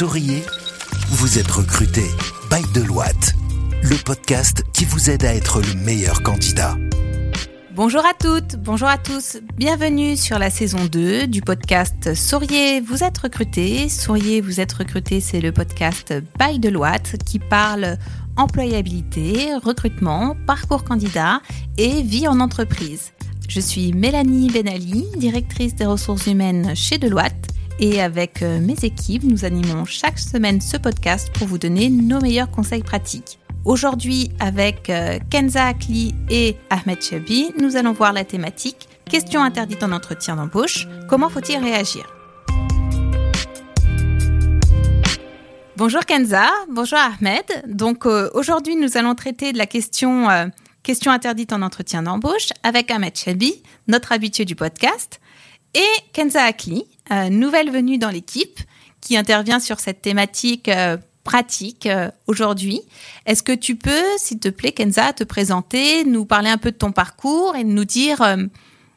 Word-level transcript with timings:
souriez 0.00 0.42
Vous 1.10 1.38
êtes 1.38 1.50
recruté 1.50 2.04
by 2.50 2.62
Deloitte, 2.72 3.34
le 3.82 4.02
podcast 4.02 4.64
qui 4.72 4.86
vous 4.86 5.10
aide 5.10 5.26
à 5.26 5.34
être 5.34 5.60
le 5.60 5.74
meilleur 5.74 6.22
candidat. 6.22 6.78
Bonjour 7.74 8.00
à 8.06 8.14
toutes, 8.18 8.56
bonjour 8.56 8.88
à 8.88 8.96
tous, 8.96 9.36
bienvenue 9.58 10.16
sur 10.16 10.38
la 10.38 10.48
saison 10.48 10.86
2 10.86 11.26
du 11.26 11.42
podcast 11.42 12.14
Souriez, 12.14 12.80
vous 12.80 13.04
êtes 13.04 13.18
recruté. 13.18 13.90
Souriez, 13.90 14.40
vous 14.40 14.58
êtes 14.58 14.72
recruté, 14.72 15.20
c'est 15.20 15.42
le 15.42 15.52
podcast 15.52 16.14
by 16.38 16.58
Deloitte 16.58 17.22
qui 17.26 17.38
parle 17.38 17.98
employabilité, 18.38 19.54
recrutement, 19.62 20.34
parcours 20.46 20.84
candidat 20.84 21.42
et 21.76 22.00
vie 22.00 22.26
en 22.26 22.40
entreprise. 22.40 23.12
Je 23.50 23.60
suis 23.60 23.92
Mélanie 23.92 24.48
Benali, 24.48 25.04
directrice 25.18 25.74
des 25.74 25.84
ressources 25.84 26.26
humaines 26.26 26.74
chez 26.74 26.96
Deloitte 26.96 27.49
et 27.80 28.00
avec 28.00 28.42
euh, 28.42 28.60
mes 28.60 28.76
équipes, 28.84 29.24
nous 29.24 29.44
animons 29.44 29.86
chaque 29.86 30.18
semaine 30.18 30.60
ce 30.60 30.76
podcast 30.76 31.30
pour 31.32 31.46
vous 31.46 31.58
donner 31.58 31.88
nos 31.88 32.20
meilleurs 32.20 32.50
conseils 32.50 32.82
pratiques. 32.82 33.38
Aujourd'hui, 33.64 34.30
avec 34.38 34.90
euh, 34.90 35.18
Kenza 35.30 35.66
Akli 35.66 36.14
et 36.28 36.56
Ahmed 36.68 37.02
Chabi, 37.02 37.52
nous 37.58 37.76
allons 37.76 37.92
voir 37.92 38.12
la 38.12 38.24
thématique 38.24 38.88
Questions 39.10 39.42
interdites 39.42 39.82
en 39.82 39.92
entretien 39.92 40.36
d'embauche. 40.36 40.86
Comment 41.08 41.28
faut-il 41.30 41.58
réagir? 41.58 42.06
Bonjour 45.76 46.04
Kenza, 46.04 46.48
bonjour 46.70 46.98
Ahmed. 46.98 47.44
Donc 47.66 48.04
euh, 48.04 48.30
aujourd'hui, 48.34 48.76
nous 48.76 48.98
allons 48.98 49.14
traiter 49.14 49.52
de 49.52 49.58
la 49.58 49.66
question 49.66 50.28
Questions 50.82 51.12
interdites 51.12 51.52
en 51.52 51.62
entretien 51.62 52.02
d'embauche 52.02 52.50
avec 52.62 52.90
Ahmed 52.90 53.16
Chabi, 53.16 53.62
notre 53.88 54.12
habitué 54.12 54.44
du 54.44 54.54
podcast, 54.54 55.20
et 55.74 56.12
Kenza 56.12 56.42
Akli, 56.42 56.80
euh, 56.80 56.99
nouvelle 57.10 57.70
venue 57.70 57.98
dans 57.98 58.10
l'équipe, 58.10 58.60
qui 59.00 59.16
intervient 59.16 59.60
sur 59.60 59.80
cette 59.80 60.02
thématique 60.02 60.68
euh, 60.68 60.96
pratique 61.24 61.86
euh, 61.86 62.10
aujourd'hui. 62.26 62.80
Est-ce 63.26 63.42
que 63.42 63.52
tu 63.52 63.76
peux, 63.76 64.04
s'il 64.18 64.38
te 64.38 64.48
plaît, 64.48 64.72
Kenza, 64.72 65.12
te 65.12 65.24
présenter, 65.24 66.04
nous 66.04 66.24
parler 66.24 66.50
un 66.50 66.58
peu 66.58 66.70
de 66.70 66.76
ton 66.76 66.92
parcours 66.92 67.56
et 67.56 67.64
nous 67.64 67.84
dire 67.84 68.22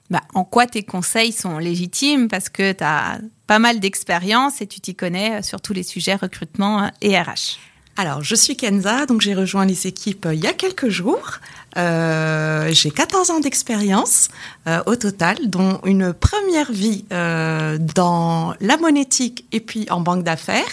bah, 0.10 0.22
en 0.34 0.44
quoi 0.44 0.68
tes 0.68 0.84
conseils 0.84 1.32
sont 1.32 1.58
légitimes? 1.58 2.28
Parce 2.28 2.50
que 2.50 2.72
tu 2.72 2.84
as 2.84 3.20
pas 3.48 3.60
mal 3.60 3.80
d'expérience 3.80 4.62
et 4.62 4.68
tu 4.68 4.80
t'y 4.80 4.96
connais 4.96 5.42
sur 5.42 5.62
tous 5.62 5.74
les 5.74 5.84
sujets 5.84 6.16
recrutement 6.16 6.92
et 7.02 7.20
RH. 7.20 7.60
Alors, 7.96 8.24
je 8.24 8.34
suis 8.34 8.58
Kenza, 8.58 9.06
donc 9.06 9.22
j'ai 9.22 9.36
rejoint 9.36 9.66
les 9.66 9.86
équipes 9.86 10.28
il 10.32 10.40
y 10.40 10.48
a 10.48 10.54
quelques 10.54 10.90
jours. 10.90 11.40
Euh, 11.78 12.70
j'ai 12.72 12.92
14 12.92 13.32
ans 13.32 13.40
d'expérience 13.40 14.30
euh, 14.68 14.82
au 14.86 14.96
total, 14.96 15.38
dont 15.46 15.80
une 15.86 16.14
première 16.14 16.72
vie 16.72 17.06
euh, 17.12 17.78
dans 17.78 18.54
la 18.62 18.78
monétique 18.78 19.46
et 19.52 19.60
puis 19.60 19.88
en 19.90 20.02
banque 20.02 20.24
d'affaires. 20.24 20.64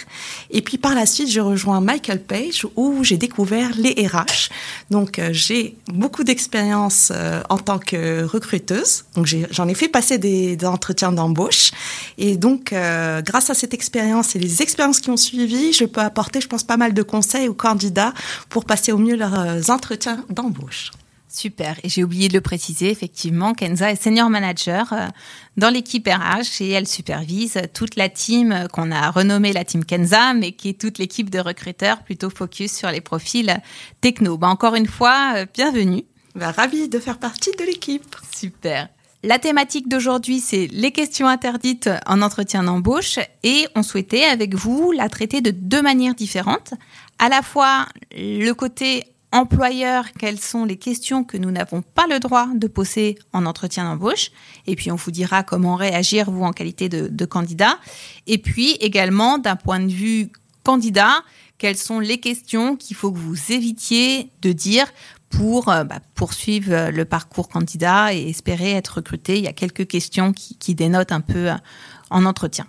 Et 0.51 0.61
puis 0.61 0.77
par 0.77 0.93
la 0.93 1.05
suite, 1.05 1.31
je 1.31 1.39
rejoins 1.39 1.81
Michael 1.81 2.21
Page 2.21 2.67
où 2.75 3.03
j'ai 3.03 3.17
découvert 3.17 3.71
les 3.77 4.07
RH. 4.07 4.49
Donc 4.91 5.19
j'ai 5.31 5.77
beaucoup 5.87 6.23
d'expérience 6.23 7.11
en 7.49 7.57
tant 7.57 7.79
que 7.79 8.23
recruteuse. 8.23 9.05
Donc 9.15 9.27
j'en 9.51 9.67
ai, 9.67 9.73
fait 9.73 9.87
passer 9.87 10.17
des, 10.17 10.55
des 10.55 10.65
entretiens 10.65 11.11
d'embauche. 11.11 11.71
Et 12.17 12.37
donc 12.37 12.73
grâce 12.73 13.49
à 13.49 13.53
cette 13.53 13.73
expérience 13.73 14.35
et 14.35 14.39
les 14.39 14.61
expériences 14.61 14.99
qui 14.99 15.09
ont 15.09 15.17
suivi, 15.17 15.73
je 15.73 15.85
peux 15.85 16.01
apporter, 16.01 16.41
je 16.41 16.47
pense, 16.47 16.63
pas 16.63 16.77
mal 16.77 16.93
de 16.93 17.03
conseils 17.03 17.47
aux 17.47 17.53
candidats 17.53 18.13
pour 18.49 18.65
passer 18.65 18.91
au 18.91 18.97
mieux 18.97 19.15
leurs 19.15 19.69
entretiens 19.69 20.23
d'embauche. 20.29 20.90
Super. 21.31 21.79
Et 21.83 21.89
j'ai 21.89 22.03
oublié 22.03 22.27
de 22.27 22.33
le 22.33 22.41
préciser, 22.41 22.89
effectivement, 22.89 23.53
Kenza 23.53 23.89
est 23.89 24.01
senior 24.01 24.29
manager 24.29 24.91
euh, 24.91 25.07
dans 25.55 25.69
l'équipe 25.69 26.05
RH 26.05 26.61
et 26.61 26.71
elle 26.71 26.87
supervise 26.87 27.57
toute 27.73 27.95
la 27.95 28.09
team 28.09 28.67
qu'on 28.73 28.91
a 28.91 29.09
renommée 29.11 29.53
la 29.53 29.63
team 29.63 29.85
Kenza, 29.85 30.33
mais 30.33 30.51
qui 30.51 30.69
est 30.69 30.79
toute 30.79 30.97
l'équipe 30.97 31.29
de 31.29 31.39
recruteurs 31.39 32.03
plutôt 32.03 32.29
focus 32.29 32.73
sur 32.73 32.91
les 32.91 32.99
profils 32.99 33.61
techno. 34.01 34.37
Bah, 34.37 34.47
encore 34.47 34.75
une 34.75 34.87
fois, 34.87 35.35
euh, 35.37 35.45
bienvenue. 35.53 36.03
Bah, 36.35 36.51
ravi 36.51 36.89
de 36.89 36.99
faire 36.99 37.17
partie 37.17 37.51
de 37.57 37.63
l'équipe. 37.63 38.13
Super. 38.35 38.89
La 39.23 39.39
thématique 39.39 39.87
d'aujourd'hui, 39.87 40.41
c'est 40.41 40.67
les 40.71 40.91
questions 40.91 41.27
interdites 41.27 41.89
en 42.07 42.21
entretien 42.21 42.63
d'embauche 42.63 43.19
et 43.43 43.67
on 43.75 43.83
souhaitait 43.83 44.25
avec 44.25 44.55
vous 44.55 44.91
la 44.91 45.07
traiter 45.07 45.39
de 45.39 45.51
deux 45.51 45.81
manières 45.81 46.15
différentes. 46.15 46.73
À 47.19 47.29
la 47.29 47.41
fois 47.41 47.85
le 48.17 48.51
côté 48.53 49.03
employeur, 49.31 50.05
quelles 50.19 50.39
sont 50.39 50.65
les 50.65 50.77
questions 50.77 51.23
que 51.23 51.37
nous 51.37 51.51
n'avons 51.51 51.81
pas 51.81 52.07
le 52.07 52.19
droit 52.19 52.47
de 52.53 52.67
poser 52.67 53.17
en 53.33 53.45
entretien 53.45 53.85
d'embauche. 53.85 54.31
Et 54.67 54.75
puis, 54.75 54.91
on 54.91 54.95
vous 54.95 55.11
dira 55.11 55.43
comment 55.43 55.75
réagir, 55.75 56.29
vous, 56.29 56.43
en 56.43 56.51
qualité 56.51 56.89
de, 56.89 57.25
candidat. 57.25 57.79
Et 58.27 58.37
puis, 58.37 58.71
également, 58.81 59.37
d'un 59.37 59.55
point 59.55 59.79
de 59.79 59.91
vue 59.91 60.31
candidat, 60.63 61.23
quelles 61.57 61.77
sont 61.77 61.99
les 61.99 62.19
questions 62.19 62.75
qu'il 62.75 62.95
faut 62.95 63.11
que 63.11 63.19
vous 63.19 63.51
évitiez 63.51 64.29
de 64.41 64.51
dire 64.51 64.87
pour 65.29 65.69
euh, 65.69 65.85
bah, 65.85 65.99
poursuivre 66.15 66.89
le 66.89 67.05
parcours 67.05 67.47
candidat 67.47 68.13
et 68.13 68.29
espérer 68.29 68.71
être 68.71 68.95
recruté. 68.95 69.37
Il 69.37 69.43
y 69.43 69.47
a 69.47 69.53
quelques 69.53 69.87
questions 69.87 70.33
qui, 70.33 70.57
qui 70.57 70.75
dénotent 70.75 71.13
un 71.13 71.21
peu 71.21 71.51
euh, 71.51 71.55
en 72.09 72.25
entretien. 72.25 72.65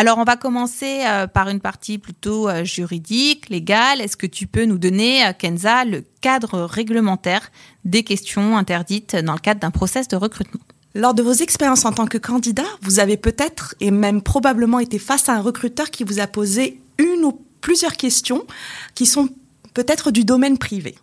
Alors, 0.00 0.18
on 0.18 0.22
va 0.22 0.36
commencer 0.36 1.00
euh, 1.04 1.26
par 1.26 1.48
une 1.48 1.58
partie 1.58 1.98
plutôt 1.98 2.48
euh, 2.48 2.62
juridique, 2.62 3.48
légale. 3.48 4.00
Est-ce 4.00 4.16
que 4.16 4.28
tu 4.28 4.46
peux 4.46 4.64
nous 4.64 4.78
donner, 4.78 5.26
euh, 5.26 5.32
Kenza, 5.36 5.84
le 5.84 6.04
cadre 6.20 6.60
réglementaire 6.60 7.50
des 7.84 8.04
questions 8.04 8.56
interdites 8.56 9.16
dans 9.16 9.32
le 9.32 9.40
cadre 9.40 9.58
d'un 9.58 9.72
process 9.72 10.06
de 10.06 10.14
recrutement? 10.14 10.60
Lors 10.94 11.14
de 11.14 11.22
vos 11.24 11.32
expériences 11.32 11.84
en 11.84 11.90
tant 11.90 12.06
que 12.06 12.16
candidat, 12.16 12.62
vous 12.82 13.00
avez 13.00 13.16
peut-être 13.16 13.74
et 13.80 13.90
même 13.90 14.22
probablement 14.22 14.78
été 14.78 15.00
face 15.00 15.28
à 15.28 15.32
un 15.32 15.40
recruteur 15.40 15.90
qui 15.90 16.04
vous 16.04 16.20
a 16.20 16.28
posé 16.28 16.80
une 16.98 17.24
ou 17.24 17.44
plusieurs 17.60 17.96
questions 17.96 18.46
qui 18.94 19.04
sont 19.04 19.28
peut-être 19.74 20.12
du 20.12 20.24
domaine 20.24 20.58
privé. 20.58 20.94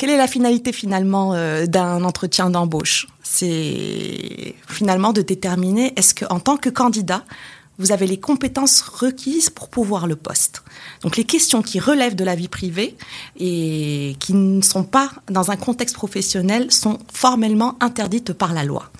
Quelle 0.00 0.08
est 0.08 0.16
la 0.16 0.28
finalité 0.28 0.72
finalement 0.72 1.34
euh, 1.34 1.66
d'un 1.66 2.04
entretien 2.04 2.48
d'embauche? 2.48 3.06
C'est 3.22 4.54
finalement 4.66 5.12
de 5.12 5.20
déterminer 5.20 5.92
est-ce 5.96 6.14
qu'en 6.14 6.40
tant 6.40 6.56
que 6.56 6.70
candidat, 6.70 7.22
vous 7.80 7.92
avez 7.92 8.06
les 8.06 8.20
compétences 8.20 8.82
requises 8.82 9.48
pour 9.48 9.68
pouvoir 9.70 10.06
le 10.06 10.14
poste. 10.14 10.62
Donc 11.02 11.16
les 11.16 11.24
questions 11.24 11.62
qui 11.62 11.80
relèvent 11.80 12.14
de 12.14 12.24
la 12.24 12.34
vie 12.34 12.48
privée 12.48 12.94
et 13.38 14.16
qui 14.20 14.34
ne 14.34 14.60
sont 14.60 14.84
pas 14.84 15.10
dans 15.30 15.50
un 15.50 15.56
contexte 15.56 15.96
professionnel 15.96 16.70
sont 16.70 16.98
formellement 17.10 17.78
interdites 17.80 18.34
par 18.34 18.52
la 18.52 18.64
loi. 18.64 18.90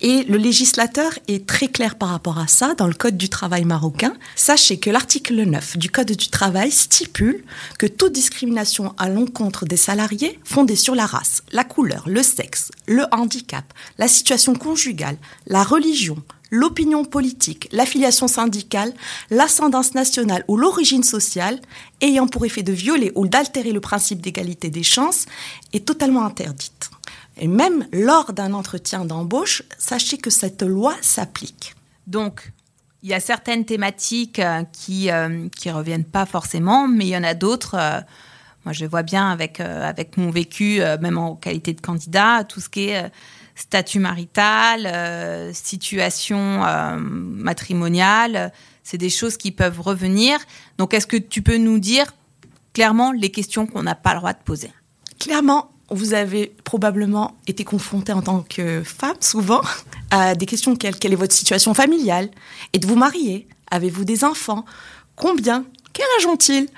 Et 0.00 0.24
le 0.24 0.38
législateur 0.38 1.12
est 1.28 1.46
très 1.46 1.68
clair 1.68 1.96
par 1.96 2.08
rapport 2.08 2.38
à 2.38 2.46
ça 2.46 2.74
dans 2.74 2.86
le 2.86 2.94
Code 2.94 3.18
du 3.18 3.28
travail 3.28 3.66
marocain. 3.66 4.14
Sachez 4.34 4.78
que 4.78 4.88
l'article 4.88 5.44
9 5.44 5.76
du 5.76 5.90
Code 5.90 6.12
du 6.12 6.28
travail 6.28 6.72
stipule 6.72 7.44
que 7.78 7.86
toute 7.86 8.12
discrimination 8.12 8.94
à 8.96 9.10
l'encontre 9.10 9.66
des 9.66 9.76
salariés 9.76 10.40
fondée 10.42 10.74
sur 10.74 10.94
la 10.94 11.04
race, 11.04 11.42
la 11.52 11.64
couleur, 11.64 12.04
le 12.08 12.22
sexe, 12.22 12.70
le 12.86 13.04
handicap, 13.12 13.64
la 13.98 14.08
situation 14.08 14.54
conjugale, 14.54 15.18
la 15.46 15.62
religion, 15.62 16.16
l'opinion 16.52 17.04
politique, 17.04 17.68
l'affiliation 17.72 18.28
syndicale, 18.28 18.92
l'ascendance 19.30 19.94
nationale 19.94 20.44
ou 20.46 20.56
l'origine 20.56 21.02
sociale, 21.02 21.60
ayant 22.00 22.28
pour 22.28 22.44
effet 22.44 22.62
de 22.62 22.72
violer 22.72 23.10
ou 23.16 23.26
d'altérer 23.26 23.72
le 23.72 23.80
principe 23.80 24.20
d'égalité 24.20 24.70
des 24.70 24.84
chances, 24.84 25.26
est 25.72 25.84
totalement 25.84 26.24
interdite. 26.24 26.90
Et 27.38 27.48
même 27.48 27.88
lors 27.92 28.34
d'un 28.34 28.52
entretien 28.52 29.06
d'embauche, 29.06 29.62
sachez 29.78 30.18
que 30.18 30.30
cette 30.30 30.62
loi 30.62 30.94
s'applique. 31.00 31.74
Donc, 32.06 32.52
il 33.02 33.08
y 33.08 33.14
a 33.14 33.20
certaines 33.20 33.64
thématiques 33.64 34.38
euh, 34.38 34.62
qui 34.72 35.06
ne 35.06 35.48
euh, 35.48 35.72
reviennent 35.72 36.04
pas 36.04 36.26
forcément, 36.26 36.86
mais 36.86 37.06
il 37.06 37.10
y 37.10 37.16
en 37.16 37.24
a 37.24 37.34
d'autres. 37.34 37.76
Euh, 37.78 38.00
moi, 38.64 38.72
je 38.72 38.84
vois 38.84 39.02
bien 39.02 39.30
avec, 39.30 39.60
avec 39.60 40.16
mon 40.16 40.30
vécu, 40.30 40.80
même 41.00 41.18
en 41.18 41.34
qualité 41.34 41.72
de 41.72 41.80
candidat, 41.80 42.44
tout 42.44 42.60
ce 42.60 42.68
qui 42.68 42.88
est 42.88 43.10
statut 43.54 43.98
marital, 43.98 45.52
situation 45.54 46.62
matrimoniale, 47.10 48.52
c'est 48.82 48.98
des 48.98 49.10
choses 49.10 49.36
qui 49.36 49.50
peuvent 49.50 49.80
revenir. 49.80 50.38
Donc, 50.78 50.94
est-ce 50.94 51.06
que 51.06 51.16
tu 51.16 51.42
peux 51.42 51.56
nous 51.56 51.78
dire 51.78 52.06
clairement 52.72 53.12
les 53.12 53.30
questions 53.30 53.66
qu'on 53.66 53.82
n'a 53.82 53.94
pas 53.94 54.14
le 54.14 54.20
droit 54.20 54.32
de 54.32 54.42
poser? 54.44 54.70
Clairement, 55.18 55.70
vous 55.90 56.14
avez 56.14 56.54
probablement 56.64 57.36
été 57.46 57.64
confronté 57.64 58.12
en 58.12 58.22
tant 58.22 58.40
que 58.48 58.82
femme, 58.82 59.16
souvent, 59.20 59.60
à 60.10 60.34
des 60.34 60.46
questions 60.46 60.74
quelles 60.74 60.96
quelle 60.96 61.12
est 61.12 61.16
votre 61.16 61.34
situation 61.34 61.74
familiale? 61.74 62.30
Êtes-vous 62.72 62.96
marié 62.96 63.46
Avez-vous 63.70 64.04
des 64.04 64.22
enfants? 64.24 64.64
Combien? 65.16 65.64
Quel 65.92 66.06
âge 66.18 66.26
ont-ils? 66.26 66.68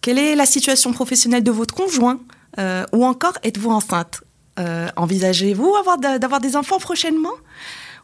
Quelle 0.00 0.18
est 0.18 0.34
la 0.34 0.46
situation 0.46 0.92
professionnelle 0.92 1.42
de 1.42 1.50
votre 1.50 1.74
conjoint 1.74 2.20
euh, 2.58 2.84
Ou 2.92 3.04
encore, 3.04 3.34
êtes-vous 3.42 3.70
enceinte 3.70 4.22
euh, 4.58 4.88
Envisagez-vous 4.96 5.74
d'avoir 6.00 6.40
des 6.40 6.56
enfants 6.56 6.78
prochainement? 6.78 7.34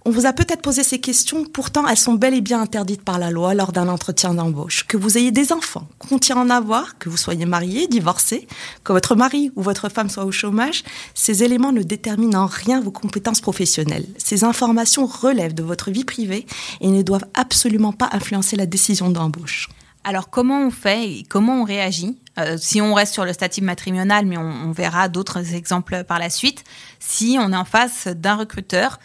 On 0.07 0.11
vous 0.11 0.27
a 0.27 0.35
peut-être 0.35 0.61
posé 0.61 0.83
ces 0.83 1.01
questions, 1.01 1.47
pourtant 1.47 1.89
elles 1.89 1.97
sont 1.97 2.13
bel 2.13 2.35
et 2.35 2.43
bien 2.43 2.61
interdites 2.61 3.03
par 3.03 3.19
la 3.19 3.31
loi 3.31 3.55
lors 3.55 3.73
d'un 3.73 3.89
entretien 3.89 4.35
d'embauche. 4.35 4.85
Que 4.87 4.99
vous 4.99 5.17
ayez 5.17 5.31
des 5.31 5.51
enfants, 5.51 5.89
qu'on 5.99 6.19
tient 6.19 6.37
en 6.37 6.51
avoir, 6.51 6.99
que 6.99 7.09
vous 7.09 7.17
soyez 7.17 7.47
marié, 7.47 7.87
divorcé, 7.87 8.47
que 8.83 8.93
votre 8.93 9.15
mari 9.15 9.51
ou 9.57 9.63
votre 9.63 9.89
femme 9.89 10.11
soit 10.11 10.27
au 10.27 10.31
chômage, 10.31 10.85
ces 11.15 11.43
éléments 11.43 11.73
ne 11.73 11.83
déterminent 11.83 12.43
en 12.43 12.47
rien 12.47 12.83
vos 12.83 12.91
compétences 12.91 13.41
professionnelles. 13.41 14.07
Ces 14.19 14.45
informations 14.45 15.07
relèvent 15.07 15.55
de 15.55 15.63
votre 15.63 15.91
vie 15.91 16.05
privée 16.05 16.45
et 16.83 16.89
ne 16.89 17.01
doivent 17.01 17.27
absolument 17.33 17.93
pas 17.93 18.11
influencer 18.13 18.57
la 18.57 18.67
décision 18.67 19.09
d'embauche. 19.09 19.71
Alors 20.05 20.31
comment 20.31 20.67
on 20.67 20.71
fait 20.71 21.11
et 21.11 21.23
comment 21.25 21.63
on 21.63 21.65
réagit? 21.65 22.19
Euh, 22.39 22.57
Si 22.59 22.81
on 22.81 22.95
reste 22.95 23.15
sur 23.15 23.25
le 23.25 23.33
statut 23.33 23.63
matrimonial, 23.63 24.27
mais 24.27 24.37
on, 24.37 24.71
verra 24.73 25.09
d'autres 25.09 25.55
exemples 25.55 26.05
par 26.05 26.19
la 26.19 26.31
suite, 26.31 26.65
si 27.01 27.37
on 27.41 27.53
est 27.53 27.57
en 27.57 27.65
face 27.65 28.07
d'un 28.09 28.37
recruteur 28.37 28.99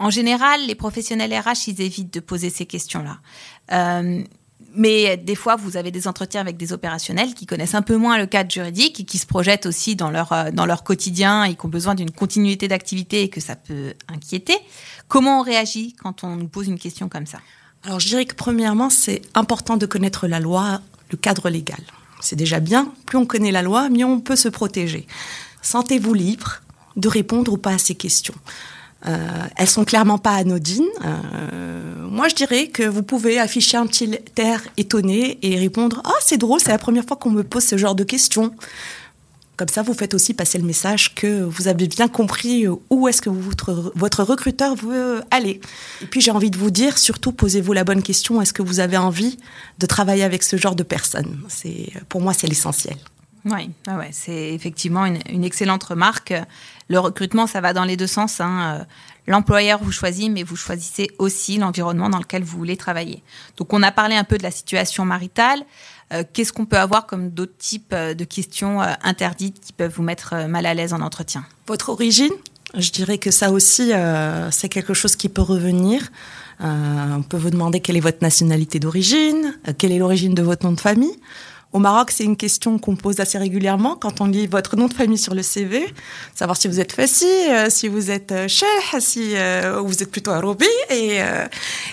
en 0.00 0.08
général, 0.08 0.66
les 0.66 0.74
professionnels 0.74 1.32
RH, 1.34 1.68
ils 1.68 1.82
évitent 1.82 2.14
de 2.14 2.20
poser 2.20 2.48
ces 2.48 2.64
questions-là. 2.64 3.18
Euh, 3.70 4.24
mais 4.74 5.18
des 5.18 5.34
fois, 5.34 5.56
vous 5.56 5.76
avez 5.76 5.90
des 5.90 6.08
entretiens 6.08 6.40
avec 6.40 6.56
des 6.56 6.72
opérationnels 6.72 7.34
qui 7.34 7.44
connaissent 7.44 7.74
un 7.74 7.82
peu 7.82 7.96
moins 7.96 8.16
le 8.16 8.26
cadre 8.26 8.50
juridique 8.50 9.00
et 9.00 9.04
qui 9.04 9.18
se 9.18 9.26
projettent 9.26 9.66
aussi 9.66 9.96
dans 9.96 10.10
leur, 10.10 10.32
euh, 10.32 10.50
dans 10.52 10.64
leur 10.64 10.84
quotidien 10.84 11.44
et 11.44 11.54
qui 11.54 11.66
ont 11.66 11.68
besoin 11.68 11.94
d'une 11.94 12.10
continuité 12.10 12.66
d'activité 12.66 13.22
et 13.22 13.28
que 13.28 13.40
ça 13.40 13.56
peut 13.56 13.92
inquiéter. 14.08 14.56
Comment 15.06 15.40
on 15.40 15.42
réagit 15.42 15.92
quand 15.92 16.24
on 16.24 16.36
nous 16.36 16.48
pose 16.48 16.68
une 16.68 16.78
question 16.78 17.10
comme 17.10 17.26
ça? 17.26 17.40
Alors, 17.84 18.00
je 18.00 18.08
dirais 18.08 18.26
que 18.26 18.34
premièrement, 18.34 18.90
c'est 18.90 19.22
important 19.34 19.76
de 19.76 19.86
connaître 19.86 20.26
la 20.26 20.40
loi, 20.40 20.80
le 21.10 21.16
cadre 21.16 21.48
légal. 21.48 21.80
C'est 22.20 22.36
déjà 22.36 22.60
bien. 22.60 22.92
Plus 23.06 23.16
on 23.16 23.26
connaît 23.26 23.52
la 23.52 23.62
loi, 23.62 23.88
mieux 23.88 24.04
on 24.04 24.20
peut 24.20 24.36
se 24.36 24.48
protéger. 24.48 25.06
Sentez-vous 25.62 26.14
libre 26.14 26.60
de 26.96 27.08
répondre 27.08 27.52
ou 27.52 27.56
pas 27.56 27.72
à 27.72 27.78
ces 27.78 27.94
questions. 27.94 28.34
Euh, 29.06 29.26
elles 29.56 29.68
sont 29.68 29.84
clairement 29.84 30.18
pas 30.18 30.32
anodines. 30.32 30.84
Euh, 31.04 32.06
moi, 32.08 32.28
je 32.28 32.34
dirais 32.34 32.68
que 32.68 32.82
vous 32.82 33.02
pouvez 33.02 33.38
afficher 33.38 33.78
un 33.78 33.86
petit 33.86 34.18
air 34.36 34.60
étonné 34.76 35.38
et 35.42 35.58
répondre 35.58 36.02
Ah, 36.04 36.12
c'est 36.20 36.36
drôle, 36.36 36.60
c'est 36.60 36.70
la 36.72 36.78
première 36.78 37.04
fois 37.04 37.16
qu'on 37.16 37.30
me 37.30 37.44
pose 37.44 37.64
ce 37.64 37.78
genre 37.78 37.94
de 37.94 38.04
questions. 38.04 38.52
Comme 39.60 39.68
ça, 39.68 39.82
vous 39.82 39.92
faites 39.92 40.14
aussi 40.14 40.32
passer 40.32 40.56
le 40.56 40.64
message 40.64 41.14
que 41.14 41.42
vous 41.42 41.68
avez 41.68 41.86
bien 41.86 42.08
compris 42.08 42.64
où 42.88 43.08
est-ce 43.08 43.20
que 43.20 43.28
votre, 43.28 43.92
votre 43.94 44.22
recruteur 44.24 44.74
veut 44.74 45.20
aller. 45.30 45.60
Et 46.00 46.06
puis, 46.06 46.22
j'ai 46.22 46.30
envie 46.30 46.50
de 46.50 46.56
vous 46.56 46.70
dire, 46.70 46.96
surtout, 46.96 47.30
posez-vous 47.30 47.74
la 47.74 47.84
bonne 47.84 48.02
question 48.02 48.40
est-ce 48.40 48.54
que 48.54 48.62
vous 48.62 48.80
avez 48.80 48.96
envie 48.96 49.36
de 49.78 49.84
travailler 49.84 50.22
avec 50.22 50.44
ce 50.44 50.56
genre 50.56 50.74
de 50.74 50.82
personnes? 50.82 51.38
Pour 52.08 52.22
moi, 52.22 52.32
c'est 52.32 52.46
l'essentiel. 52.46 52.96
Oui, 53.44 53.70
ah 53.86 53.96
ouais, 53.96 54.10
c'est 54.12 54.52
effectivement 54.52 55.06
une, 55.06 55.44
excellente 55.44 55.84
remarque. 55.84 56.34
Le 56.88 56.98
recrutement, 56.98 57.46
ça 57.46 57.60
va 57.60 57.72
dans 57.72 57.84
les 57.84 57.96
deux 57.96 58.06
sens. 58.06 58.40
Hein. 58.40 58.86
L'employeur 59.26 59.82
vous 59.82 59.92
choisit, 59.92 60.30
mais 60.30 60.42
vous 60.42 60.56
choisissez 60.56 61.10
aussi 61.18 61.56
l'environnement 61.56 62.08
dans 62.08 62.18
lequel 62.18 62.42
vous 62.42 62.58
voulez 62.58 62.76
travailler. 62.76 63.22
Donc, 63.56 63.72
on 63.72 63.82
a 63.82 63.92
parlé 63.92 64.16
un 64.16 64.24
peu 64.24 64.38
de 64.38 64.42
la 64.42 64.50
situation 64.50 65.04
maritale. 65.04 65.62
Euh, 66.12 66.24
Qu'est-ce 66.32 66.52
qu'on 66.52 66.66
peut 66.66 66.78
avoir 66.78 67.06
comme 67.06 67.30
d'autres 67.30 67.56
types 67.56 67.92
euh, 67.92 68.14
de 68.14 68.24
questions 68.24 68.82
euh, 68.82 68.92
interdites 69.02 69.60
qui 69.60 69.72
peuvent 69.72 69.92
vous 69.94 70.02
mettre 70.02 70.48
mal 70.48 70.66
à 70.66 70.74
l'aise 70.74 70.92
en 70.92 71.00
entretien? 71.00 71.44
Votre 71.66 71.90
origine? 71.90 72.32
Je 72.76 72.90
dirais 72.90 73.18
que 73.18 73.30
ça 73.30 73.50
aussi, 73.50 73.90
c'est 74.52 74.68
quelque 74.68 74.94
chose 74.94 75.16
qui 75.16 75.28
peut 75.28 75.42
revenir. 75.42 76.08
On 76.60 77.24
peut 77.28 77.36
vous 77.36 77.50
demander 77.50 77.80
quelle 77.80 77.96
est 77.96 78.00
votre 78.00 78.22
nationalité 78.22 78.78
d'origine, 78.78 79.58
quelle 79.76 79.90
est 79.90 79.98
l'origine 79.98 80.34
de 80.34 80.42
votre 80.42 80.64
nom 80.64 80.70
de 80.70 80.80
famille. 80.80 81.18
Au 81.72 81.78
Maroc, 81.78 82.10
c'est 82.10 82.24
une 82.24 82.36
question 82.36 82.78
qu'on 82.80 82.96
pose 82.96 83.20
assez 83.20 83.38
régulièrement 83.38 83.94
quand 83.94 84.20
on 84.20 84.26
lit 84.26 84.48
votre 84.48 84.74
nom 84.76 84.88
de 84.88 84.94
famille 84.94 85.18
sur 85.18 85.34
le 85.34 85.42
CV, 85.42 85.86
savoir 86.34 86.56
si 86.56 86.66
vous 86.66 86.80
êtes 86.80 86.92
Fassi, 86.92 87.26
euh, 87.48 87.70
si 87.70 87.86
vous 87.86 88.10
êtes 88.10 88.32
euh, 88.32 88.48
Cheikh, 88.48 89.00
si 89.00 89.36
euh, 89.36 89.80
vous 89.80 90.02
êtes 90.02 90.10
plutôt 90.10 90.32
Arobi. 90.32 90.66
Et, 90.90 91.22
euh, 91.22 91.46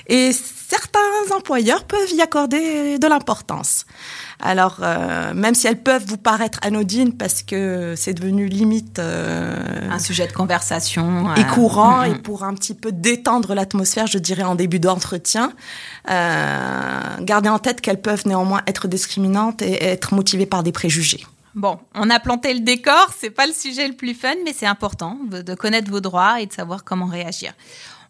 et 0.07 0.31
certains 0.67 1.35
employeurs 1.35 1.85
peuvent 1.85 2.11
y 2.11 2.21
accorder 2.21 2.99
de 2.99 3.07
l'importance. 3.07 3.85
Alors, 4.39 4.79
euh, 4.81 5.33
même 5.33 5.55
si 5.55 5.65
elles 5.65 5.81
peuvent 5.81 6.03
vous 6.05 6.17
paraître 6.17 6.59
anodines 6.61 7.13
parce 7.13 7.41
que 7.41 7.93
c'est 7.95 8.13
devenu 8.13 8.47
limite 8.47 8.99
euh, 8.99 9.89
un 9.89 9.99
sujet 9.99 10.27
de 10.27 10.33
conversation 10.33 11.33
et 11.35 11.43
courant, 11.45 12.01
euh, 12.01 12.05
et 12.05 12.15
pour 12.15 12.43
un 12.43 12.53
petit 12.53 12.73
peu 12.73 12.91
détendre 12.91 13.55
l'atmosphère, 13.55 14.07
je 14.07 14.17
dirais 14.17 14.43
en 14.43 14.55
début 14.55 14.79
d'entretien, 14.79 15.53
gardez 16.05 17.49
en 17.49 17.59
tête 17.59 17.81
qu'elles 17.81 18.01
peuvent 18.01 18.27
néanmoins 18.27 18.61
être 18.67 18.87
discriminantes 18.87 19.61
et 19.61 19.83
être 19.83 20.13
motivées 20.13 20.45
par 20.45 20.63
des 20.63 20.71
préjugés. 20.71 21.25
Bon, 21.55 21.79
on 21.95 22.09
a 22.11 22.19
planté 22.19 22.53
le 22.53 22.59
décor, 22.59 23.09
c'est 23.17 23.31
pas 23.31 23.47
le 23.47 23.53
sujet 23.53 23.87
le 23.87 23.95
plus 23.95 24.13
fun, 24.13 24.35
mais 24.45 24.53
c'est 24.53 24.67
important 24.67 25.17
de 25.31 25.55
connaître 25.55 25.89
vos 25.89 26.01
droits 26.01 26.39
et 26.39 26.45
de 26.45 26.53
savoir 26.53 26.83
comment 26.83 27.07
réagir. 27.07 27.53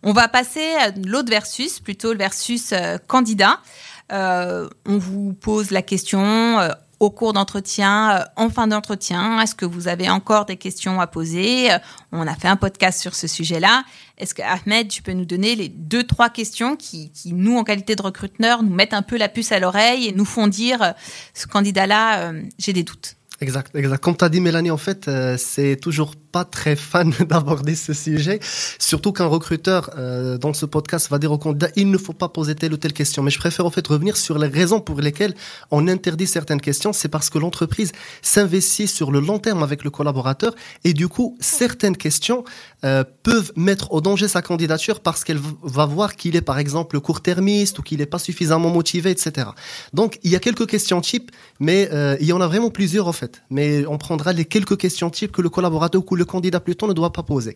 On 0.09 0.13
va 0.13 0.29
passer 0.29 0.63
à 0.79 0.91
l'autre 1.05 1.29
versus, 1.29 1.81
plutôt 1.81 2.13
le 2.13 2.17
versus 2.17 2.71
euh, 2.71 2.97
candidat. 3.07 3.59
Euh, 4.13 4.69
on 4.85 4.97
vous 4.97 5.33
pose 5.33 5.71
la 5.71 5.81
question 5.81 6.21
euh, 6.21 6.69
au 7.01 7.09
cours 7.09 7.33
d'entretien, 7.33 8.25
en 8.37 8.49
fin 8.49 8.67
d'entretien, 8.67 9.41
est-ce 9.41 9.53
que 9.53 9.65
vous 9.65 9.89
avez 9.89 10.09
encore 10.09 10.45
des 10.45 10.55
questions 10.55 11.01
à 11.01 11.07
poser? 11.07 11.71
On 12.13 12.25
a 12.25 12.35
fait 12.35 12.47
un 12.47 12.55
podcast 12.55 13.01
sur 13.01 13.15
ce 13.15 13.27
sujet-là. 13.27 13.83
Est-ce 14.17 14.33
que 14.33 14.41
Ahmed, 14.43 14.87
tu 14.87 15.01
peux 15.01 15.11
nous 15.11 15.25
donner 15.25 15.57
les 15.57 15.67
deux, 15.67 16.05
trois 16.05 16.29
questions 16.29 16.77
qui, 16.77 17.11
nous, 17.25 17.57
en 17.57 17.65
qualité 17.65 17.97
de 17.97 18.01
recruteur, 18.01 18.63
nous 18.63 18.73
mettent 18.73 18.93
un 18.93 19.01
peu 19.01 19.17
la 19.17 19.27
puce 19.27 19.51
à 19.51 19.59
l'oreille 19.59 20.07
et 20.07 20.13
nous 20.13 20.25
font 20.25 20.47
dire, 20.47 20.93
ce 21.33 21.47
candidat-là, 21.47 22.31
j'ai 22.57 22.71
des 22.71 22.83
doutes 22.83 23.15
Exact, 23.41 23.75
exact. 23.75 24.03
Comme 24.03 24.17
tu 24.17 24.25
as 24.25 24.29
dit, 24.29 24.41
Mélanie, 24.41 24.71
en 24.71 24.77
fait, 24.77 25.07
c'est 25.37 25.75
toujours 25.75 26.15
très 26.45 26.75
fan 26.75 27.13
d'aborder 27.27 27.75
ce 27.75 27.93
sujet, 27.93 28.39
surtout 28.79 29.11
qu'un 29.11 29.25
recruteur 29.25 29.91
euh, 29.97 30.37
dans 30.37 30.53
ce 30.53 30.65
podcast 30.65 31.09
va 31.09 31.19
dire 31.19 31.31
au 31.31 31.37
candidat 31.37 31.69
il 31.75 31.91
ne 31.91 31.97
faut 31.97 32.13
pas 32.13 32.29
poser 32.29 32.55
telle 32.55 32.73
ou 32.73 32.77
telle 32.77 32.93
question. 32.93 33.23
Mais 33.23 33.31
je 33.31 33.39
préfère 33.39 33.65
en 33.65 33.69
fait 33.69 33.85
revenir 33.87 34.17
sur 34.17 34.37
les 34.37 34.47
raisons 34.47 34.79
pour 34.79 34.99
lesquelles 35.01 35.35
on 35.71 35.87
interdit 35.87 36.27
certaines 36.27 36.61
questions. 36.61 36.93
C'est 36.93 37.09
parce 37.09 37.29
que 37.29 37.37
l'entreprise 37.37 37.91
s'investit 38.21 38.87
sur 38.87 39.11
le 39.11 39.19
long 39.19 39.39
terme 39.39 39.63
avec 39.63 39.83
le 39.83 39.89
collaborateur 39.89 40.53
et 40.83 40.93
du 40.93 41.07
coup 41.07 41.37
certaines 41.39 41.97
questions 41.97 42.43
euh, 42.83 43.03
peuvent 43.23 43.51
mettre 43.55 43.91
au 43.91 44.01
danger 44.01 44.27
sa 44.27 44.41
candidature 44.41 44.99
parce 44.99 45.23
qu'elle 45.23 45.39
va 45.63 45.85
voir 45.85 46.15
qu'il 46.15 46.35
est 46.35 46.41
par 46.41 46.59
exemple 46.59 46.99
court-termiste 46.99 47.79
ou 47.79 47.81
qu'il 47.81 47.99
n'est 47.99 48.05
pas 48.05 48.19
suffisamment 48.19 48.69
motivé, 48.69 49.11
etc. 49.11 49.47
Donc 49.93 50.19
il 50.23 50.31
y 50.31 50.35
a 50.35 50.39
quelques 50.39 50.67
questions 50.67 51.01
types, 51.01 51.31
mais 51.59 51.89
euh, 51.91 52.17
il 52.19 52.27
y 52.27 52.33
en 52.33 52.41
a 52.41 52.47
vraiment 52.47 52.69
plusieurs 52.69 53.07
en 53.07 53.13
fait. 53.13 53.41
Mais 53.49 53.85
on 53.87 53.97
prendra 53.97 54.33
les 54.33 54.45
quelques 54.45 54.77
questions 54.77 55.09
types 55.09 55.31
que 55.31 55.41
le 55.41 55.49
collaborateur 55.49 56.03
ou 56.09 56.15
le 56.15 56.25
candidat 56.27 56.59
plutôt 56.59 56.87
ne 56.87 56.93
doit 56.93 57.11
pas 57.11 57.23
poser. 57.23 57.55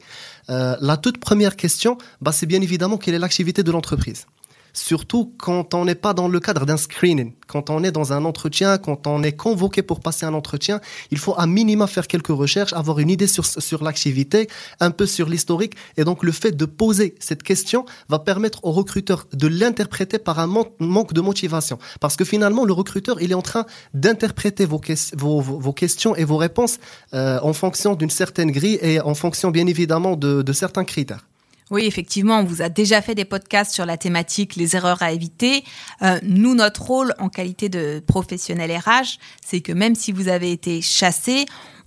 Euh, 0.50 0.76
la 0.82 0.98
toute 0.98 1.20
première 1.20 1.56
question, 1.56 1.98
bah, 2.22 2.32
c'est 2.32 2.48
bien 2.48 2.62
évidemment 2.62 2.98
quelle 2.98 3.14
est 3.14 3.20
l'activité 3.20 3.64
de 3.64 3.72
l'entreprise 3.72 4.26
surtout 4.74 5.34
quand 5.38 5.74
on 5.74 5.86
n'est 5.86 5.96
pas 5.96 6.14
dans 6.14 6.28
le 6.28 6.40
cadre 6.40 6.66
d'un 6.66 6.78
screening, 6.78 7.34
quand 7.48 7.70
on 7.70 7.84
est 7.84 7.92
dans 7.92 8.14
un 8.14 8.26
entretien, 8.26 8.78
quand 8.78 9.08
on 9.08 9.24
est 9.24 9.34
convoqué 9.34 9.82
pour 9.82 10.00
passer 10.00 10.26
un 10.26 10.34
entretien, 10.34 10.80
il 11.12 11.18
faut 11.18 11.34
à 11.38 11.48
minima 11.48 11.88
faire 11.88 12.08
quelques 12.08 12.28
recherches, 12.28 12.74
avoir 12.74 13.00
une 13.00 13.10
idée 13.10 13.28
sur, 13.28 13.46
sur 13.46 13.84
l'activité, 13.84 14.48
un 14.80 14.92
peu 14.92 15.06
sur 15.06 15.28
l'historique, 15.28 15.76
et 15.98 16.04
donc 16.04 16.24
le 16.24 16.32
fait 16.32 16.52
de 16.52 16.66
poser 16.66 17.16
cette 17.20 17.44
question 17.44 17.86
va 18.10 18.20
permettre 18.20 18.60
au 18.64 18.72
recruteur 18.72 19.28
de 19.34 19.48
l'interpréter 19.48 20.20
par 20.20 20.40
un 20.40 20.48
manque 20.48 21.14
de 21.14 21.22
motivation, 21.22 21.78
parce 22.00 22.16
que 22.16 22.26
finalement 22.26 22.66
le 22.66 22.74
recruteur 22.74 23.22
il 23.22 23.32
est 23.32 23.36
en 23.36 23.42
train 23.42 23.66
d'interpréter 23.94 24.66
vos, 24.66 24.80
questions 24.80 26.16
et 26.16 26.24
vos 26.24 26.38
réponses 26.38 26.80
euh, 27.14 27.40
en 27.42 27.54
fonction 27.54 27.96
d'une 27.96 28.10
certaine 28.10 28.52
grille 28.52 28.80
et 28.82 29.00
en 29.02 29.16
fonction 29.16 29.52
bien 29.52 29.68
évidemment 29.68 30.16
de, 30.16 30.42
de 30.42 30.54
certains 30.54 30.86
critères. 30.86 31.26
Oui, 31.72 31.86
effectivement, 31.86 32.40
on 32.40 32.44
vous 32.44 32.62
a 32.62 32.68
déjà 32.68 33.02
fait 33.02 33.16
des 33.16 33.24
podcasts 33.24 33.74
sur 33.74 33.86
la 33.86 33.96
thématique 33.96 34.58
les 34.58 34.76
erreurs 34.76 35.02
à 35.02 35.14
éviter. 35.14 35.64
Euh, 36.02 36.20
nous, 36.22 36.54
notre 36.54 36.82
rôle 36.82 37.16
en 37.18 37.30
qualité 37.30 37.70
de 37.70 38.04
professionnel 38.06 38.78
RH, 38.78 39.18
c'est 39.44 39.62
que 39.62 39.72
même 39.72 39.96
si 39.96 40.12
vous 40.12 40.28
avez 40.28 40.52
été 40.52 40.82
chassé, 40.82 41.46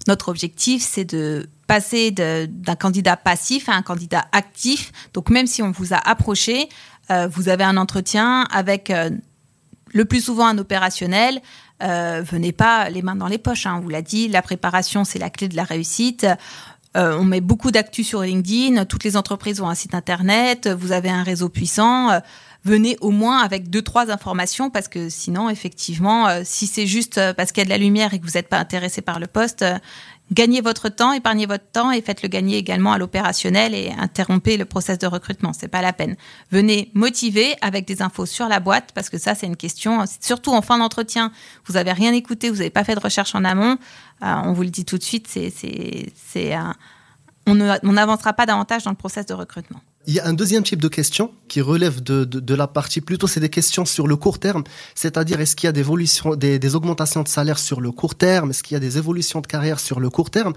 notre 0.08 0.30
objectif, 0.30 0.82
c'est 0.82 1.04
de 1.04 1.50
passer 1.66 2.10
d'un 2.10 2.76
candidat 2.76 3.18
passif 3.18 3.68
à 3.68 3.74
un 3.74 3.82
candidat 3.82 4.24
actif. 4.32 4.90
Donc, 5.12 5.28
même 5.28 5.46
si 5.46 5.62
on 5.62 5.70
vous 5.70 5.92
a 5.92 5.98
approché, 5.98 6.70
euh, 7.10 7.28
vous 7.28 7.50
avez 7.50 7.64
un 7.64 7.76
entretien 7.76 8.46
avec 8.50 8.88
euh, 8.88 9.10
le 9.92 10.04
plus 10.06 10.24
souvent 10.24 10.46
un 10.46 10.56
opérationnel. 10.56 11.42
Venez 11.80 12.52
pas 12.52 12.88
les 12.88 13.02
mains 13.02 13.16
dans 13.16 13.26
les 13.26 13.36
poches. 13.36 13.66
Hein, 13.66 13.74
on 13.76 13.80
vous 13.80 13.90
l'a 13.90 14.00
dit, 14.00 14.28
la 14.28 14.40
préparation, 14.40 15.04
c'est 15.04 15.18
la 15.18 15.28
clé 15.28 15.48
de 15.48 15.56
la 15.56 15.64
réussite. 15.64 16.26
Euh, 16.96 17.16
on 17.18 17.24
met 17.24 17.40
beaucoup 17.40 17.70
d'actu 17.70 18.04
sur 18.04 18.22
LinkedIn. 18.22 18.84
Toutes 18.84 19.04
les 19.04 19.16
entreprises 19.16 19.60
ont 19.60 19.68
un 19.68 19.74
site 19.74 19.94
internet. 19.94 20.68
Vous 20.68 20.92
avez 20.92 21.10
un 21.10 21.22
réseau 21.22 21.48
puissant. 21.48 22.10
Euh, 22.10 22.20
venez 22.64 22.96
au 23.00 23.10
moins 23.10 23.38
avec 23.38 23.68
deux 23.68 23.82
trois 23.82 24.10
informations 24.10 24.70
parce 24.70 24.88
que 24.88 25.08
sinon, 25.08 25.50
effectivement, 25.50 26.28
euh, 26.28 26.42
si 26.44 26.66
c'est 26.66 26.86
juste 26.86 27.20
parce 27.36 27.52
qu'il 27.52 27.62
y 27.62 27.62
a 27.62 27.64
de 27.64 27.70
la 27.70 27.78
lumière 27.78 28.14
et 28.14 28.20
que 28.20 28.24
vous 28.24 28.32
n'êtes 28.34 28.48
pas 28.48 28.58
intéressé 28.58 29.02
par 29.02 29.18
le 29.18 29.26
poste, 29.26 29.64
gagnez 30.32 30.60
votre 30.60 30.88
temps, 30.88 31.12
épargnez 31.12 31.46
votre 31.46 31.70
temps 31.70 31.90
et 31.90 32.00
faites-le 32.00 32.28
gagner 32.28 32.56
également 32.56 32.92
à 32.92 32.98
l'opérationnel 32.98 33.74
et 33.74 33.92
interrompez 33.98 34.56
le 34.56 34.64
process 34.64 34.98
de 34.98 35.06
recrutement. 35.06 35.52
C'est 35.52 35.68
pas 35.68 35.82
la 35.82 35.92
peine. 35.92 36.16
Venez 36.50 36.90
motiver 36.94 37.54
avec 37.60 37.86
des 37.86 38.02
infos 38.02 38.26
sur 38.26 38.48
la 38.48 38.60
boîte 38.60 38.90
parce 38.94 39.10
que 39.10 39.18
ça, 39.18 39.34
c'est 39.34 39.46
une 39.46 39.56
question, 39.56 40.04
surtout 40.20 40.52
en 40.52 40.62
fin 40.62 40.78
d'entretien. 40.78 41.32
Vous 41.66 41.76
avez 41.76 41.92
rien 41.92 42.12
écouté, 42.12 42.50
vous 42.50 42.56
n'avez 42.56 42.70
pas 42.70 42.84
fait 42.84 42.94
de 42.94 43.00
recherche 43.00 43.34
en 43.34 43.44
amont. 43.44 43.78
Euh, 44.22 44.34
on 44.44 44.52
vous 44.52 44.62
le 44.62 44.70
dit 44.70 44.84
tout 44.84 44.98
de 44.98 45.02
suite, 45.02 45.28
c'est, 45.28 45.52
c'est, 45.52 46.56
on 47.46 47.54
n'avancera 47.54 48.32
pas 48.32 48.46
davantage 48.46 48.84
dans 48.84 48.90
le 48.90 48.96
process 48.96 49.26
de 49.26 49.34
recrutement. 49.34 49.80
Il 50.06 50.14
y 50.14 50.20
a 50.20 50.26
un 50.26 50.34
deuxième 50.34 50.62
type 50.62 50.82
de 50.82 50.88
questions 50.88 51.30
qui 51.48 51.60
relève 51.60 52.02
de, 52.02 52.24
de, 52.24 52.54
la 52.54 52.66
partie 52.66 53.00
plutôt, 53.00 53.26
c'est 53.26 53.40
des 53.40 53.48
questions 53.48 53.86
sur 53.86 54.06
le 54.06 54.16
court 54.16 54.38
terme, 54.38 54.62
c'est-à-dire 54.94 55.40
est-ce 55.40 55.56
qu'il 55.56 55.66
y 55.66 55.68
a 55.68 55.72
des, 55.72 55.80
évolutions, 55.80 56.36
des, 56.36 56.58
des, 56.58 56.74
augmentations 56.74 57.22
de 57.22 57.28
salaire 57.28 57.58
sur 57.58 57.80
le 57.80 57.90
court 57.90 58.14
terme, 58.14 58.50
est-ce 58.50 58.62
qu'il 58.62 58.74
y 58.74 58.76
a 58.76 58.80
des 58.80 58.98
évolutions 58.98 59.40
de 59.40 59.46
carrière 59.46 59.80
sur 59.80 60.00
le 60.00 60.10
court 60.10 60.30
terme? 60.30 60.52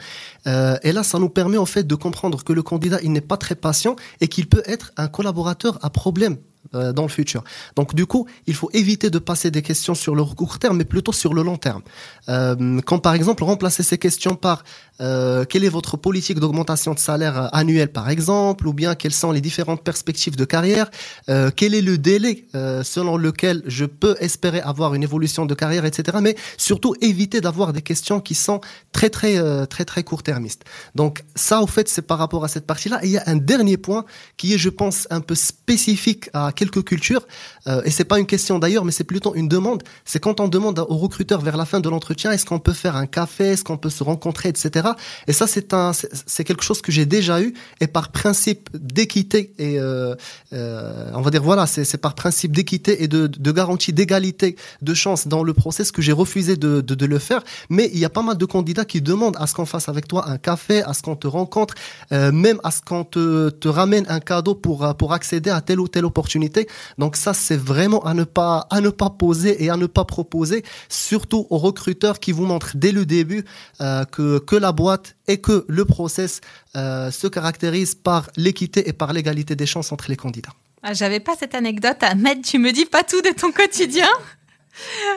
Euh, 0.48 0.78
et 0.84 0.92
là, 0.92 1.04
ça 1.04 1.18
nous 1.20 1.30
permet 1.30 1.58
en 1.58 1.66
fait 1.66 1.86
de 1.86 1.96
comprendre 1.96 2.44
que 2.44 2.52
le 2.52 2.62
candidat, 2.62 3.00
il 3.04 3.12
n'est 3.12 3.22
pas 3.22 3.38
très 3.38 3.56
patient 3.56 3.96
et 4.20 4.28
qu'il 4.28 4.48
peut 4.48 4.64
être 4.66 4.92
un 4.98 5.08
collaborateur 5.08 5.80
à 5.82 5.90
problème 5.90 6.38
euh, 6.76 6.92
dans 6.92 7.04
le 7.04 7.08
futur. 7.08 7.46
Donc 7.78 7.96
du 7.96 8.06
coup, 8.06 8.28
il 8.46 8.54
faut 8.54 8.70
éviter 8.74 9.10
de 9.10 9.20
passer 9.20 9.52
des 9.52 9.62
questions 9.62 9.96
sur 9.96 10.16
le 10.16 10.26
court 10.26 10.60
terme, 10.60 10.76
mais 10.76 10.84
plutôt 10.84 11.14
sur 11.14 11.34
le 11.34 11.42
long 11.42 11.56
terme. 11.56 11.82
Euh, 12.28 12.82
quand 12.86 13.00
par 13.00 13.14
exemple 13.14 13.46
remplacer 13.46 13.84
ces 13.84 13.98
questions 13.98 14.36
par 14.36 14.66
euh, 15.02 15.46
quelle 15.46 15.64
est 15.64 15.70
votre 15.70 15.98
politique 15.98 16.40
d'augmentation 16.40 16.94
de 16.94 17.00
salaire 17.00 17.50
annuel 17.54 17.92
par 17.92 18.10
exemple, 18.10 18.68
ou 18.68 18.74
bien 18.74 18.96
quelles 18.96 19.14
sont 19.14 19.32
les 19.32 19.42
différentes 19.42 19.84
perspectives 19.84 20.36
de 20.36 20.46
carrière, 20.46 20.90
euh, 21.30 21.52
quel 21.56 21.74
est 21.74 21.82
le 21.82 21.98
délai 21.98 22.46
euh, 22.56 22.84
selon 22.84 23.18
lequel 23.18 23.64
je 23.66 23.86
peux 23.86 24.16
espérer 24.20 24.62
avoir 24.62 24.94
une 24.94 25.04
évolution 25.04 25.46
de 25.46 25.54
carrière, 25.54 25.86
etc. 25.86 26.18
Mais 26.22 26.36
surtout 26.58 26.96
éviter 27.02 27.42
d'avoir 27.42 27.74
des 27.74 27.82
questions 27.82 28.20
qui 28.20 28.36
sont 28.36 28.62
très 28.92 29.10
très 29.10 29.38
euh, 29.38 29.66
très 29.66 29.86
très 29.86 30.04
court-termistes. 30.04 30.64
Donc 30.96 31.24
ça, 31.36 31.62
au 31.62 31.68
fait, 31.68 31.88
c'est 31.88 32.02
par 32.02 32.18
rapport 32.18 32.44
à 32.44 32.48
cette 32.48 32.66
partie-là. 32.66 33.00
Et 33.04 33.08
il 33.08 33.12
y 33.12 33.18
a 33.18 33.24
un 33.28 33.36
dernier 33.36 33.78
point 33.78 34.06
qui 34.38 34.54
est, 34.54 34.58
je 34.58 34.70
pense, 34.70 35.08
un 35.10 35.22
peu 35.22 35.36
spécifique 35.36 36.30
à 36.34 36.52
quelques 36.52 36.84
cultures, 36.84 37.28
euh, 37.68 37.82
et 37.86 37.92
c'est 37.92 38.06
pas 38.06 38.20
une 38.20 38.26
question 38.26 38.60
d'ailleurs, 38.60 38.86
mais 38.86 38.92
c'est 38.92 39.04
plutôt 39.04 39.36
une 39.36 39.48
demande. 39.48 39.84
C'est 40.06 40.20
quand 40.20 40.40
on 40.40 40.48
demande 40.48 40.80
aux 40.80 40.98
recruteurs 40.98 41.42
vers 41.42 41.58
la 41.58 41.66
fin 41.66 41.80
de 41.80 41.90
l'entretien, 41.90 42.32
est-ce 42.32 42.46
qu'on 42.46 42.60
peut 42.60 42.74
faire 42.74 42.96
un 42.96 43.06
café, 43.06 43.52
est-ce 43.52 43.64
qu'on 43.64 43.78
peut 43.78 43.90
se 43.90 44.04
rencontrer, 44.04 44.50
etc. 44.50 44.87
Et 45.28 45.34
ça, 45.34 45.48
c'est 45.48 45.74
un, 45.74 45.92
c'est 45.94 46.44
quelque 46.44 46.64
chose 46.64 46.82
que 46.82 46.92
j'ai 46.92 47.06
déjà 47.06 47.42
eu, 47.42 47.54
et 47.82 47.88
par 47.88 48.12
principe 48.12 48.70
d'équité 48.74 49.54
et 49.58 49.80
euh, 49.80 50.16
euh, 50.54 51.12
on 51.14 51.22
va 51.22 51.32
dire 51.32 51.44
voilà, 51.44 51.68
c'est 51.68 51.98
par 51.98 52.16
principe 52.16 52.52
d'équité 52.52 53.04
et 53.04 53.08
de, 53.08 53.28
garantie 53.52 53.94
d'égalité 53.94 54.56
de 54.82 54.94
chance 54.94 55.28
dans 55.28 55.44
le 55.44 55.54
process 55.54 55.92
que 55.92 56.02
j'ai 56.02 56.12
refusé 56.12 56.56
de, 56.56 57.06
le 57.06 57.20
faire. 57.20 57.44
Mais 57.70 57.90
il 57.94 58.00
y 58.00 58.06
a 58.06 58.10
pas 58.10 58.22
mal 58.22 58.38
de 58.38 58.46
candidats 58.46 58.86
qui 58.86 59.02
demandent 59.02 59.38
à 59.40 59.48
ce 59.48 59.54
qu'on 59.54 59.66
fasse 59.66 59.88
avec 59.88 60.08
toi 60.08 60.28
un 60.28 60.38
café, 60.38 60.84
à 60.84 60.94
ce 60.94 61.02
qu'on 61.02 61.16
te 61.16 61.28
rencontre, 61.28 61.76
euh, 62.12 62.32
même 62.32 62.60
à 62.64 62.72
ce 62.72 62.82
qu'on 62.82 63.04
te, 63.04 63.50
te 63.50 63.68
ramène 63.68 64.06
un 64.10 64.20
cadeau 64.20 64.56
pour 64.56 64.96
pour 64.98 65.14
accéder 65.14 65.50
à 65.50 65.62
telle 65.62 65.80
ou 65.80 65.88
telle 65.88 66.06
opportunité. 66.06 66.68
Donc 66.98 67.16
ça, 67.16 67.34
c'est 67.34 67.58
vraiment 67.58 68.04
à 68.06 68.14
ne 68.14 68.24
pas 68.24 68.68
à 68.70 68.82
ne 68.82 68.90
pas 68.90 69.10
poser 69.10 69.64
et 69.64 69.70
à 69.70 69.78
ne 69.78 69.86
pas 69.86 70.06
proposer, 70.06 70.64
surtout 70.90 71.48
aux 71.50 71.58
recruteurs 71.58 72.20
qui 72.20 72.32
vous 72.32 72.46
montrent 72.46 72.72
dès 72.76 72.92
le 72.92 73.06
début 73.06 73.46
que 73.80 74.40
que 74.40 74.56
la 74.56 74.72
boîte 74.82 75.18
et 75.28 75.40
que 75.42 75.66
le 75.68 75.84
process 75.84 76.40
euh, 76.76 77.12
se 77.12 77.28
caractérise 77.28 77.94
par 77.96 78.30
l'équité 78.38 78.88
et 78.88 78.94
par 78.94 79.12
l'égalité 79.12 79.56
des 79.56 79.66
chances 79.66 79.92
entre 79.92 80.06
les 80.08 80.16
candidats. 80.16 80.54
Ah, 80.84 80.94
J'avais 80.94 81.20
pas 81.20 81.36
cette 81.38 81.56
anecdote 81.56 82.02
mettre. 82.16 82.44
Tu 82.44 82.60
me 82.60 82.72
dis 82.72 82.86
pas 82.86 83.04
tout 83.04 83.22
de 83.22 83.34
ton 83.42 83.52
quotidien? 83.52 84.08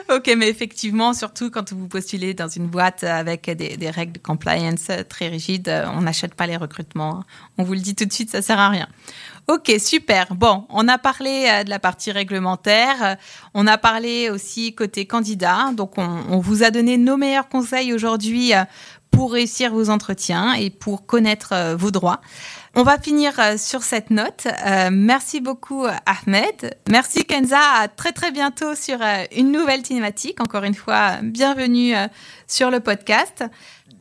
Ok, 0.09 0.33
mais 0.35 0.49
effectivement, 0.49 1.13
surtout 1.13 1.51
quand 1.51 1.71
vous 1.71 1.87
postulez 1.87 2.33
dans 2.33 2.47
une 2.47 2.65
boîte 2.65 3.03
avec 3.03 3.49
des, 3.49 3.89
règles 3.91 4.13
de 4.13 4.19
compliance 4.19 4.89
très 5.07 5.27
rigides, 5.27 5.71
on 5.95 6.01
n'achète 6.01 6.33
pas 6.33 6.47
les 6.47 6.57
recrutements. 6.57 7.23
On 7.59 7.63
vous 7.63 7.73
le 7.73 7.79
dit 7.79 7.93
tout 7.93 8.05
de 8.05 8.11
suite, 8.11 8.31
ça 8.31 8.41
sert 8.41 8.59
à 8.59 8.69
rien. 8.69 8.87
Ok, 9.47 9.71
super. 9.79 10.33
Bon, 10.35 10.65
on 10.69 10.87
a 10.87 10.97
parlé 10.97 11.47
euh, 11.49 11.63
de 11.63 11.69
la 11.69 11.79
partie 11.79 12.11
réglementaire, 12.11 13.17
on 13.53 13.67
a 13.67 13.77
parlé 13.77 14.29
aussi 14.29 14.73
côté 14.73 15.05
candidat. 15.05 15.71
Donc, 15.75 15.97
on, 15.97 16.23
on 16.29 16.39
vous 16.39 16.63
a 16.63 16.71
donné 16.71 16.97
nos 16.97 17.17
meilleurs 17.17 17.49
conseils 17.49 17.93
aujourd'hui 17.93 18.53
euh, 18.53 18.63
pour 19.11 19.33
réussir 19.33 19.71
vos 19.73 19.89
entretiens 19.89 20.53
et 20.53 20.69
pour 20.69 21.05
connaître 21.05 21.53
euh, 21.53 21.75
vos 21.75 21.91
droits. 21.91 22.21
On 22.73 22.83
va 22.83 22.97
finir 22.97 23.33
sur 23.57 23.83
cette 23.83 24.11
note. 24.11 24.47
Euh, 24.65 24.89
merci 24.93 25.41
beaucoup 25.41 25.85
Ahmed. 26.05 26.77
Merci 26.89 27.25
Kenza. 27.25 27.59
À 27.59 27.89
très 27.89 28.13
très 28.13 28.31
bientôt 28.31 28.75
sur 28.75 28.97
une 29.35 29.51
nouvelle 29.51 29.83
thématique. 29.83 30.39
Encore 30.39 30.63
une 30.63 30.73
fois, 30.73 31.17
bienvenue 31.21 31.93
sur 32.47 32.71
le 32.71 32.79
podcast. 32.79 33.43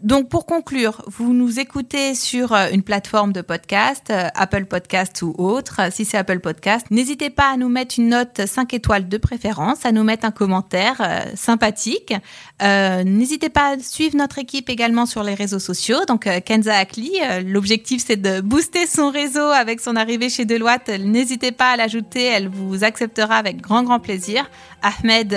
Donc 0.03 0.31
pour 0.31 0.47
conclure, 0.47 1.03
vous 1.09 1.35
nous 1.35 1.61
écoutez 1.61 2.15
sur 2.15 2.55
une 2.55 2.83
plateforme 2.83 3.35
de 3.35 3.43
podcast, 3.43 4.11
Apple 4.11 4.65
Podcast 4.65 5.21
ou 5.21 5.35
autre. 5.37 5.93
Si 5.93 6.07
c'est 6.07 6.17
Apple 6.17 6.41
Podcast, 6.41 6.87
n'hésitez 6.91 7.29
pas 7.29 7.53
à 7.53 7.57
nous 7.59 7.69
mettre 7.69 7.97
une 7.99 8.09
note 8.09 8.47
5 8.47 8.73
étoiles 8.73 9.09
de 9.09 9.19
préférence, 9.19 9.85
à 9.85 9.93
nous 9.93 10.03
mettre 10.03 10.25
un 10.25 10.31
commentaire 10.31 10.97
euh, 11.01 11.21
sympathique. 11.35 12.15
Euh, 12.63 13.05
n'hésitez 13.05 13.51
pas 13.51 13.75
à 13.75 13.79
suivre 13.79 14.17
notre 14.17 14.39
équipe 14.39 14.71
également 14.71 15.05
sur 15.05 15.23
les 15.23 15.35
réseaux 15.35 15.59
sociaux. 15.59 15.99
Donc 16.09 16.27
euh, 16.27 16.41
Kenza 16.41 16.77
Akli, 16.77 17.13
l'objectif 17.45 18.03
c'est 18.07 18.17
de 18.17 18.41
booster 18.41 18.60
son 18.87 19.11
réseau 19.11 19.41
avec 19.41 19.81
son 19.81 19.97
arrivée 19.97 20.29
chez 20.29 20.45
Deloitte. 20.45 20.89
N'hésitez 20.89 21.53
pas 21.53 21.71
à 21.71 21.77
l'ajouter, 21.77 22.25
elle 22.25 22.49
vous 22.49 22.85
acceptera 22.85 23.37
avec 23.37 23.61
grand 23.61 23.83
grand 23.83 24.01
plaisir. 24.01 24.49
Ahmed, 24.83 25.37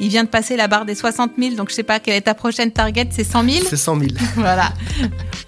il 0.00 0.08
vient 0.08 0.24
de 0.24 0.28
passer 0.28 0.56
la 0.56 0.68
barre 0.68 0.84
des 0.84 0.94
60 0.94 1.32
000, 1.38 1.54
donc 1.54 1.70
je 1.70 1.74
sais 1.74 1.82
pas 1.82 2.00
quelle 2.00 2.14
est 2.14 2.22
ta 2.22 2.34
prochaine 2.34 2.72
target, 2.72 3.08
c'est 3.10 3.24
100 3.24 3.44
000 3.44 3.66
C'est 3.68 3.76
100 3.76 3.98
000. 3.98 4.10
Voilà. 4.36 4.72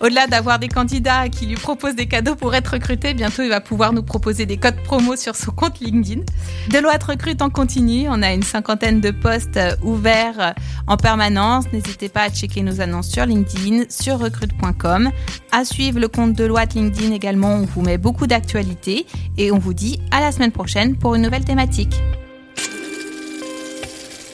Au-delà 0.01 0.27
d'avoir 0.27 0.59
des 0.59 0.69
candidats 0.69 1.29
qui 1.29 1.47
lui 1.47 1.57
proposent 1.57 1.97
des 1.97 2.07
cadeaux 2.07 2.37
pour 2.37 2.55
être 2.55 2.69
recruté, 2.69 3.15
bientôt 3.15 3.43
il 3.43 3.49
va 3.49 3.61
pouvoir 3.61 3.93
nous 3.93 4.03
proposer 4.03 4.47
des 4.47 4.57
codes 4.57 4.81
promo 4.85 5.17
sur 5.17 5.35
son 5.37 5.51
compte 5.51 5.81
LinkedIn. 5.81 6.23
Deloitte 6.71 7.03
recrute 7.05 7.43
en 7.43 7.51
continu. 7.51 8.07
On 8.09 8.23
a 8.23 8.33
une 8.33 8.43
cinquantaine 8.43 9.01
de 9.01 9.11
postes 9.11 9.61
ouverts 9.83 10.55
en 10.87 10.97
permanence. 10.97 11.65
N'hésitez 11.73 12.09
pas 12.09 12.23
à 12.23 12.31
checker 12.31 12.63
nos 12.63 12.81
annonces 12.81 13.11
sur 13.11 13.27
LinkedIn, 13.27 13.85
sur 13.89 14.19
recrute.com. 14.19 15.11
À 15.53 15.65
suivre 15.65 15.99
le 15.99 16.09
compte 16.09 16.35
Deloitte 16.35 16.75
LinkedIn 16.75 17.04
également. 17.13 17.55
On 17.55 17.67
vous 17.67 17.83
met 17.83 17.99
beaucoup 17.99 18.27
d'actualités 18.27 19.07
et 19.37 19.53
on 19.53 19.59
vous 19.59 19.75
dit 19.75 20.01
à 20.11 20.21
la 20.21 20.33
semaine 20.33 20.53
prochaine 20.53 20.97
pour 20.97 21.15
une 21.15 21.23
nouvelle 21.23 21.45
thématique. 21.45 21.95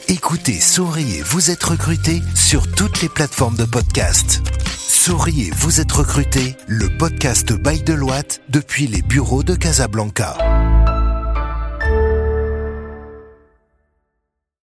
Écoutez, 0.09 0.59
souriez, 0.61 1.23
vous 1.23 1.51
êtes 1.51 1.63
recruté 1.63 2.21
sur 2.35 2.71
toutes 2.73 3.01
les 3.01 3.09
plateformes 3.09 3.57
de 3.57 3.65
podcast. 3.65 4.43
Souriez, 4.77 5.51
vous 5.57 5.81
êtes 5.81 5.93
recruté, 5.93 6.57
le 6.67 6.89
podcast 6.99 7.53
by 7.53 7.83
Deloitte 7.83 8.43
depuis 8.49 8.87
les 8.87 9.03
bureaux 9.03 9.43
de 9.43 9.55
Casablanca. 9.55 10.80